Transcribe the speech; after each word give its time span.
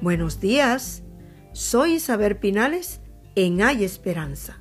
Buenos 0.00 0.38
días, 0.38 1.02
soy 1.52 1.94
Isabel 1.94 2.36
Pinales 2.36 3.00
en 3.34 3.60
Hay 3.62 3.82
Esperanza. 3.82 4.60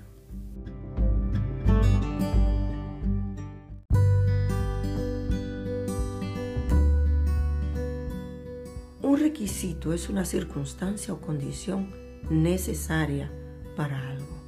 Un 9.04 9.20
requisito 9.20 9.94
es 9.94 10.10
una 10.10 10.26
circunstancia 10.26 11.14
o 11.14 11.22
condición 11.22 11.92
necesaria 12.32 13.32
para 13.76 14.10
algo. 14.10 14.42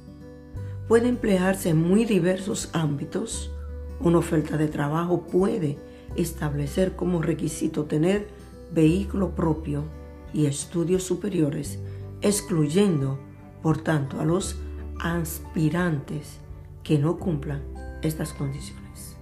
Puede 0.88 1.06
emplearse 1.06 1.68
en 1.68 1.80
muy 1.80 2.04
diversos 2.04 2.68
ámbitos. 2.72 3.52
Una 4.00 4.18
oferta 4.18 4.56
de 4.56 4.66
trabajo 4.66 5.22
puede 5.22 5.78
establecer 6.16 6.96
como 6.96 7.22
requisito 7.22 7.84
tener 7.84 8.26
vehículo 8.72 9.36
propio 9.36 9.99
y 10.32 10.46
estudios 10.46 11.02
superiores, 11.02 11.78
excluyendo, 12.22 13.18
por 13.62 13.78
tanto, 13.78 14.20
a 14.20 14.24
los 14.24 14.56
aspirantes 15.00 16.38
que 16.82 16.98
no 16.98 17.18
cumplan 17.18 17.62
estas 18.02 18.32
condiciones. 18.32 19.16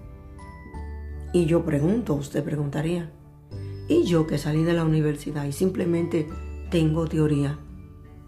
Y 1.33 1.47
yo 1.47 1.65
pregunto, 1.65 2.15
usted 2.15 2.43
preguntaría, 2.43 3.11
¿y 3.89 4.05
yo 4.05 4.27
que 4.27 4.39
salí 4.39 4.65
de 4.65 4.73
la 4.73 4.85
universidad 4.85 5.45
y 5.45 5.53
simplemente 5.53 6.29
tengo 6.71 7.07
teoría, 7.07 7.59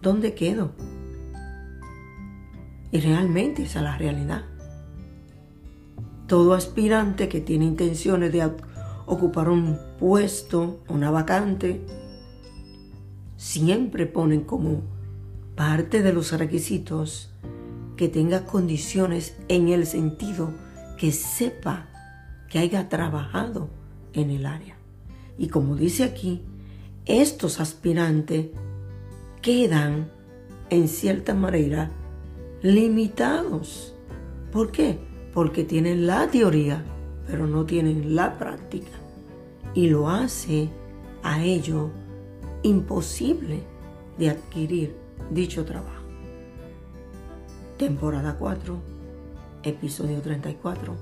dónde 0.03 0.35
quedo? 0.35 0.73
Y 2.93 3.01
realmente 3.01 3.63
esa 3.63 3.79
es 3.79 3.85
la 3.85 3.97
realidad. 3.97 4.45
Todo 6.27 6.55
aspirante 6.55 7.29
que 7.29 7.41
tiene 7.41 7.65
intenciones 7.65 8.33
de 8.33 8.51
ocupar 9.07 9.49
un 9.49 9.79
puesto, 9.99 10.81
una 10.89 11.11
vacante, 11.11 11.85
siempre 13.41 14.05
ponen 14.05 14.43
como 14.43 14.83
parte 15.57 16.03
de 16.03 16.13
los 16.13 16.31
requisitos 16.39 17.31
que 17.97 18.11
tenga 18.11 18.45
condiciones 18.45 19.35
en 19.49 19.69
el 19.69 19.87
sentido 19.87 20.53
que 20.99 21.11
sepa 21.11 21.89
que 22.51 22.59
haya 22.59 22.91
trabajado 22.91 23.71
en 24.13 24.29
el 24.29 24.45
área. 24.45 24.77
Y 25.39 25.49
como 25.49 25.75
dice 25.75 26.05
aquí, 26.05 26.43
estos 27.07 27.61
aspirantes 27.61 28.49
quedan 29.41 30.11
en 30.69 30.87
cierta 30.87 31.35
manera 31.35 31.91
limitados. 32.61 33.95
¿Por 34.53 34.71
qué? 34.71 34.99
Porque 35.33 35.65
tienen 35.65 36.07
la 36.07 36.29
teoría, 36.29 36.85
pero 37.27 37.47
no 37.47 37.65
tienen 37.65 38.15
la 38.15 38.37
práctica. 38.37 38.99
Y 39.73 39.89
lo 39.89 40.11
hace 40.11 40.69
a 41.23 41.43
ello 41.43 41.91
imposible 42.63 43.63
de 44.19 44.31
adquirir 44.31 44.97
dicho 45.31 45.65
trabajo. 45.65 46.05
Temporada 47.79 48.37
4, 48.39 48.79
episodio 49.63 50.21
34. 50.21 50.95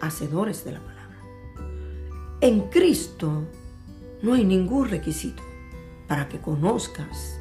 Hacedores 0.00 0.64
de 0.64 0.72
la 0.72 0.80
palabra. 0.80 1.18
En 2.40 2.62
Cristo 2.68 3.44
no 4.22 4.34
hay 4.34 4.44
ningún 4.44 4.88
requisito 4.88 5.42
para 6.08 6.28
que 6.28 6.40
conozcas 6.40 7.38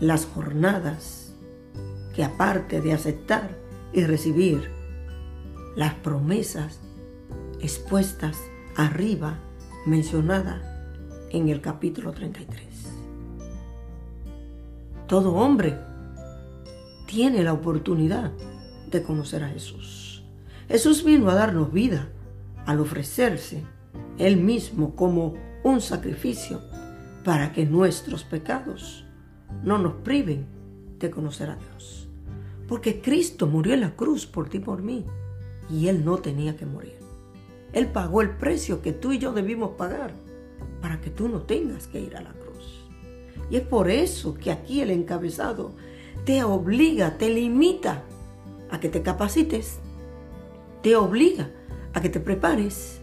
las 0.00 0.26
jornadas 0.26 1.34
que 2.14 2.24
aparte 2.24 2.80
de 2.80 2.92
aceptar 2.92 3.56
y 3.92 4.04
recibir 4.04 4.70
las 5.76 5.94
promesas 5.94 6.80
expuestas 7.60 8.36
arriba 8.76 9.38
mencionadas 9.86 10.71
en 11.32 11.48
el 11.48 11.60
capítulo 11.60 12.12
33. 12.12 12.66
Todo 15.08 15.34
hombre 15.34 15.78
tiene 17.06 17.42
la 17.42 17.54
oportunidad 17.54 18.32
de 18.90 19.02
conocer 19.02 19.42
a 19.42 19.48
Jesús. 19.48 20.22
Jesús 20.68 21.02
vino 21.04 21.30
a 21.30 21.34
darnos 21.34 21.72
vida 21.72 22.08
al 22.66 22.80
ofrecerse 22.80 23.64
Él 24.18 24.36
mismo 24.36 24.94
como 24.94 25.34
un 25.64 25.80
sacrificio 25.80 26.60
para 27.24 27.52
que 27.52 27.64
nuestros 27.64 28.24
pecados 28.24 29.04
no 29.62 29.78
nos 29.78 29.94
priven 29.94 30.46
de 30.98 31.10
conocer 31.10 31.50
a 31.50 31.56
Dios. 31.56 32.08
Porque 32.68 33.00
Cristo 33.00 33.46
murió 33.46 33.74
en 33.74 33.80
la 33.80 33.96
cruz 33.96 34.26
por 34.26 34.48
ti 34.48 34.58
y 34.58 34.60
por 34.60 34.82
mí 34.82 35.04
y 35.70 35.88
Él 35.88 36.04
no 36.04 36.18
tenía 36.18 36.56
que 36.56 36.66
morir. 36.66 36.98
Él 37.72 37.86
pagó 37.86 38.20
el 38.20 38.30
precio 38.30 38.82
que 38.82 38.92
tú 38.92 39.12
y 39.12 39.18
yo 39.18 39.32
debimos 39.32 39.70
pagar 39.72 40.12
para 40.82 41.00
que 41.00 41.08
tú 41.08 41.28
no 41.28 41.42
tengas 41.42 41.86
que 41.86 42.00
ir 42.00 42.16
a 42.16 42.20
la 42.20 42.32
cruz. 42.32 42.82
Y 43.48 43.56
es 43.56 43.62
por 43.62 43.88
eso 43.88 44.34
que 44.34 44.50
aquí 44.50 44.80
el 44.82 44.90
encabezado 44.90 45.72
te 46.26 46.42
obliga, 46.42 47.16
te 47.16 47.30
limita 47.30 48.02
a 48.70 48.80
que 48.80 48.88
te 48.88 49.02
capacites, 49.02 49.78
te 50.82 50.96
obliga 50.96 51.50
a 51.94 52.00
que 52.00 52.08
te 52.08 52.20
prepares, 52.20 53.00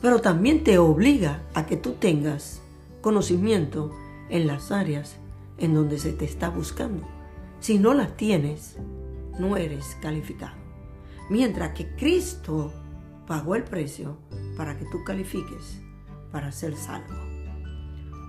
pero 0.00 0.20
también 0.20 0.64
te 0.64 0.78
obliga 0.78 1.42
a 1.54 1.66
que 1.66 1.76
tú 1.76 1.92
tengas 1.92 2.62
conocimiento 3.02 3.90
en 4.30 4.46
las 4.46 4.72
áreas 4.72 5.16
en 5.58 5.74
donde 5.74 5.98
se 5.98 6.12
te 6.12 6.24
está 6.24 6.48
buscando. 6.48 7.06
Si 7.60 7.78
no 7.78 7.92
las 7.92 8.16
tienes, 8.16 8.76
no 9.38 9.56
eres 9.56 9.96
calificado. 10.00 10.56
Mientras 11.28 11.72
que 11.74 11.94
Cristo 11.96 12.72
pagó 13.26 13.54
el 13.54 13.64
precio 13.64 14.16
para 14.56 14.78
que 14.78 14.86
tú 14.86 15.04
califiques 15.04 15.80
para 16.32 16.52
ser 16.52 16.76
salvo. 16.76 17.14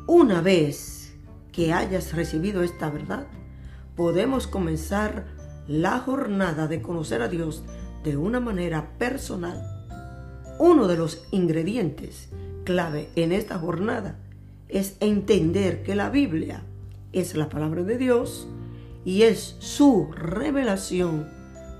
Una 0.08 0.42
vez 0.42 1.14
que 1.52 1.74
hayas 1.74 2.14
recibido 2.14 2.64
esta 2.64 2.90
verdad, 2.90 3.28
podemos 3.96 4.48
comenzar 4.48 5.26
la 5.68 6.00
jornada 6.00 6.68
de 6.68 6.82
conocer 6.82 7.22
a 7.22 7.28
Dios 7.28 7.64
de 8.04 8.18
una 8.18 8.40
manera 8.40 8.98
personal. 8.98 9.62
Uno 10.60 10.88
de 10.88 10.98
los 10.98 11.24
ingredientes 11.32 12.30
clave 12.64 13.10
en 13.16 13.32
esta 13.32 13.58
jornada 13.58 14.18
es 14.70 14.96
entender 15.00 15.84
que 15.84 15.96
la 15.96 16.10
Biblia 16.10 16.64
es 17.14 17.36
la 17.36 17.50
palabra 17.50 17.84
de 17.84 17.98
Dios 17.98 18.48
y 19.04 19.24
es 19.24 19.56
su 19.60 20.10
revelación 20.14 21.28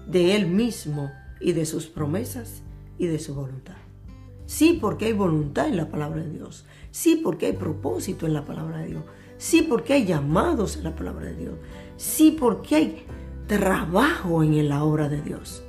de 0.08 0.36
Él 0.36 0.48
mismo 0.48 1.12
y 1.40 1.54
de 1.54 1.66
sus 1.66 1.88
promesas 1.88 2.62
y 2.98 3.08
de 3.08 3.20
su 3.20 3.34
voluntad. 3.34 3.81
Sí, 4.52 4.78
porque 4.82 5.06
hay 5.06 5.14
voluntad 5.14 5.70
en 5.70 5.78
la 5.78 5.88
palabra 5.88 6.22
de 6.22 6.30
Dios. 6.30 6.66
Sí, 6.92 7.16
porque 7.24 7.46
hay 7.46 7.54
propósito 7.54 8.26
en 8.26 8.34
la 8.34 8.44
palabra 8.44 8.80
de 8.80 8.88
Dios. 8.88 9.04
Sí, 9.38 9.62
porque 9.62 9.94
hay 9.94 10.06
llamados 10.06 10.76
en 10.76 10.84
la 10.84 10.94
palabra 10.94 11.28
de 11.28 11.36
Dios. 11.36 11.54
Sí, 11.96 12.36
porque 12.38 12.76
hay 12.76 13.06
trabajo 13.48 14.44
en 14.44 14.68
la 14.68 14.84
obra 14.84 15.08
de 15.08 15.22
Dios. 15.22 15.64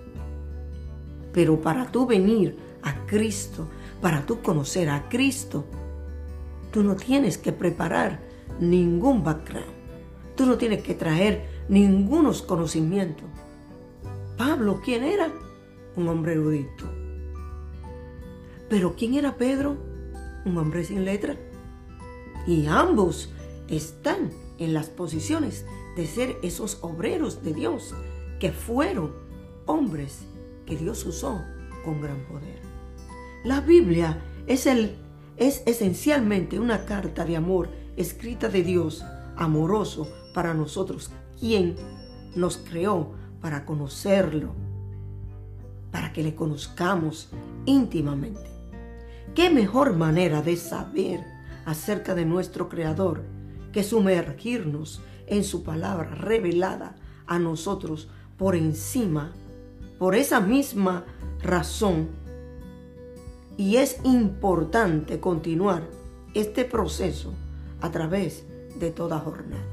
Pero 1.33 1.61
para 1.61 1.93
tú 1.93 2.07
venir 2.07 2.57
a 2.83 3.07
Cristo, 3.07 3.69
para 4.01 4.27
tú 4.27 4.43
conocer 4.43 4.91
a 4.91 5.09
Cristo, 5.09 5.65
tú 6.73 6.83
no 6.83 6.97
tienes 6.97 7.39
que 7.39 7.53
preparar 7.53 8.21
ningún 8.59 9.23
background. 9.23 9.75
Tú 10.35 10.45
no 10.45 10.59
tienes 10.59 10.83
que 10.83 10.95
traer 10.95 11.47
ningunos 11.69 12.43
conocimientos. 12.43 13.29
Pablo, 14.37 14.81
¿quién 14.85 15.05
era? 15.05 15.31
Un 15.95 16.09
hombre 16.09 16.33
erudito 16.33 17.02
pero 18.73 18.95
¿quién 18.97 19.13
era 19.13 19.37
Pedro? 19.37 19.77
Un 20.47 20.57
hombre 20.57 20.83
sin 20.83 21.05
letra. 21.05 21.37
Y 22.47 22.65
ambos 22.69 23.29
están 23.69 24.31
en 24.57 24.73
las 24.73 24.89
posiciones 24.89 25.67
de 25.95 26.07
ser 26.07 26.39
esos 26.43 26.79
obreros 26.81 27.43
de 27.43 27.53
Dios 27.53 27.95
que 28.41 28.51
fueron 28.51 29.13
hombres 29.67 30.21
que 30.65 30.79
Dios 30.79 31.05
usó 31.05 31.39
con 31.85 32.01
gran 32.01 32.25
poder. 32.25 32.63
La 33.45 33.61
Biblia 33.61 34.23
es, 34.47 34.65
el, 34.65 34.97
es 35.37 35.63
esencialmente 35.67 36.59
una 36.59 36.87
carta 36.87 37.27
de 37.27 37.37
amor 37.37 37.69
escrita 37.99 38.49
de 38.49 38.63
Dios 38.63 39.05
amoroso 39.37 40.09
para 40.33 40.55
nosotros, 40.55 41.11
quien 41.39 41.77
nos 42.35 42.57
creó 42.57 43.13
para 43.43 43.67
conocerlo, 43.67 44.55
para 45.91 46.15
que 46.15 46.23
le 46.23 46.35
conozcamos 46.35 47.29
íntimamente. 47.67 48.52
¿Qué 49.35 49.49
mejor 49.49 49.97
manera 49.97 50.43
de 50.43 50.57
saber 50.57 51.25
acerca 51.65 52.15
de 52.15 52.27
nuestro 52.27 52.69
Creador 52.69 53.23
que 53.73 53.83
sumergirnos 53.83 55.01
en 55.27 55.43
su 55.45 55.63
palabra 55.63 56.15
revelada 56.15 56.97
a 57.27 57.39
nosotros 57.39 58.09
por 58.37 58.57
encima, 58.57 59.33
por 59.99 60.15
esa 60.15 60.41
misma 60.41 61.05
razón? 61.43 62.09
Y 63.57 63.77
es 63.77 64.01
importante 64.05 65.19
continuar 65.19 65.89
este 66.35 66.65
proceso 66.65 67.33
a 67.81 67.91
través 67.91 68.45
de 68.79 68.91
toda 68.91 69.19
jornada. 69.19 69.65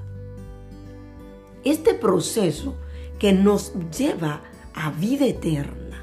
Este 1.63 1.93
proceso 1.93 2.75
que 3.17 3.33
nos 3.33 3.73
lleva 3.91 4.41
a 4.73 4.91
vida 4.91 5.25
eterna, 5.25 6.01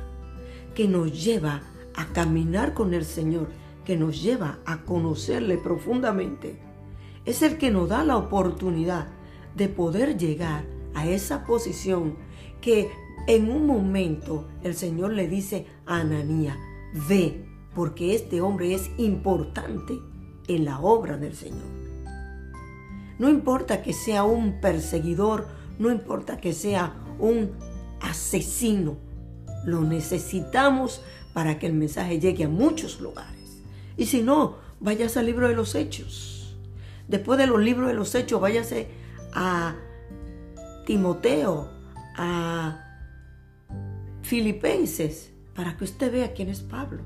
que 0.74 0.86
nos 0.86 1.24
lleva 1.24 1.54
a 1.54 1.75
a 1.96 2.06
caminar 2.12 2.74
con 2.74 2.94
el 2.94 3.04
Señor, 3.04 3.48
que 3.84 3.96
nos 3.96 4.22
lleva 4.22 4.58
a 4.66 4.82
conocerle 4.84 5.58
profundamente, 5.58 6.58
es 7.24 7.42
el 7.42 7.58
que 7.58 7.70
nos 7.70 7.88
da 7.88 8.04
la 8.04 8.16
oportunidad 8.16 9.08
de 9.56 9.68
poder 9.68 10.16
llegar 10.16 10.64
a 10.94 11.06
esa 11.06 11.44
posición 11.44 12.16
que 12.60 12.90
en 13.26 13.50
un 13.50 13.66
momento 13.66 14.46
el 14.62 14.74
Señor 14.74 15.12
le 15.12 15.28
dice 15.28 15.66
a 15.86 16.00
Ananía, 16.00 16.56
ve, 17.08 17.44
porque 17.74 18.14
este 18.14 18.40
hombre 18.40 18.74
es 18.74 18.90
importante 18.98 19.94
en 20.48 20.64
la 20.64 20.80
obra 20.80 21.16
del 21.16 21.34
Señor. 21.34 21.66
No 23.18 23.28
importa 23.28 23.82
que 23.82 23.92
sea 23.92 24.24
un 24.24 24.60
perseguidor, 24.60 25.48
no 25.78 25.90
importa 25.90 26.38
que 26.38 26.52
sea 26.52 26.94
un 27.18 27.52
asesino, 28.00 28.96
lo 29.64 29.82
necesitamos 29.82 31.02
para 31.36 31.58
que 31.58 31.66
el 31.66 31.74
mensaje 31.74 32.18
llegue 32.18 32.44
a 32.44 32.48
muchos 32.48 32.98
lugares. 32.98 33.60
Y 33.98 34.06
si 34.06 34.22
no, 34.22 34.56
vayas 34.80 35.18
al 35.18 35.26
libro 35.26 35.48
de 35.48 35.54
los 35.54 35.74
hechos. 35.74 36.56
Después 37.08 37.38
de 37.38 37.46
los 37.46 37.60
libros 37.60 37.88
de 37.88 37.92
los 37.92 38.14
hechos, 38.14 38.40
váyase 38.40 38.88
a 39.34 39.76
Timoteo, 40.86 41.68
a 42.16 43.02
Filipenses, 44.22 45.30
para 45.54 45.76
que 45.76 45.84
usted 45.84 46.10
vea 46.10 46.32
quién 46.32 46.48
es 46.48 46.60
Pablo. 46.60 47.02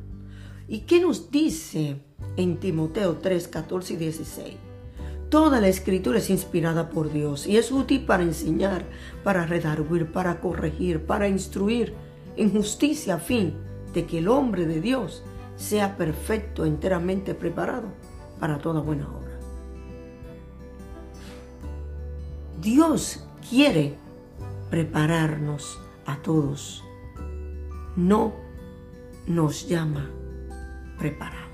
¿Y 0.68 0.82
qué 0.82 1.00
nos 1.00 1.32
dice 1.32 1.96
en 2.36 2.60
Timoteo 2.60 3.16
3, 3.16 3.48
14 3.48 3.94
y 3.94 3.96
16? 3.96 4.54
Toda 5.28 5.60
la 5.60 5.66
escritura 5.66 6.20
es 6.20 6.30
inspirada 6.30 6.90
por 6.90 7.12
Dios 7.12 7.48
y 7.48 7.56
es 7.56 7.72
útil 7.72 8.04
para 8.06 8.22
enseñar, 8.22 8.84
para 9.24 9.44
redarguir, 9.44 10.12
para 10.12 10.40
corregir, 10.40 11.04
para 11.04 11.26
instruir 11.26 11.94
en 12.36 12.52
justicia 12.52 13.16
a 13.16 13.18
fin 13.18 13.68
de 13.92 14.06
que 14.06 14.18
el 14.18 14.28
hombre 14.28 14.66
de 14.66 14.80
Dios 14.80 15.22
sea 15.56 15.96
perfecto, 15.96 16.64
enteramente 16.64 17.34
preparado 17.34 17.88
para 18.38 18.58
toda 18.58 18.80
buena 18.80 19.08
obra. 19.08 19.38
Dios 22.60 23.24
quiere 23.48 23.96
prepararnos 24.70 25.78
a 26.06 26.16
todos. 26.16 26.84
No 27.96 28.32
nos 29.26 29.68
llama 29.68 30.10
preparados. 30.98 31.50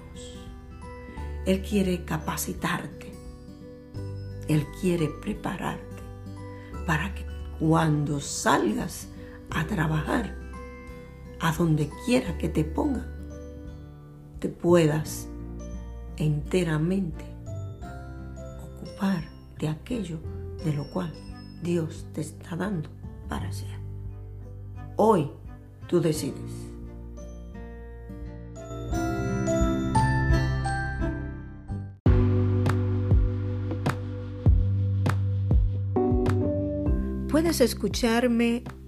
Él 1.46 1.62
quiere 1.62 2.04
capacitarte. 2.04 3.12
Él 4.48 4.66
quiere 4.80 5.08
prepararte 5.08 6.02
para 6.86 7.14
que 7.14 7.24
cuando 7.58 8.20
salgas 8.20 9.08
a 9.50 9.66
trabajar, 9.66 10.36
a 11.40 11.52
donde 11.52 11.90
quiera 12.04 12.36
que 12.38 12.48
te 12.48 12.64
ponga, 12.64 13.06
te 14.38 14.48
puedas 14.48 15.28
enteramente 16.16 17.24
ocupar 18.62 19.24
de 19.58 19.68
aquello 19.68 20.18
de 20.64 20.72
lo 20.72 20.88
cual 20.90 21.12
Dios 21.62 22.06
te 22.12 22.20
está 22.20 22.56
dando 22.56 22.88
para 23.28 23.48
hacer. 23.48 23.68
Hoy 24.96 25.30
tú 25.88 26.00
decides. 26.00 26.66
Puedes 37.28 37.60
escucharme 37.60 38.64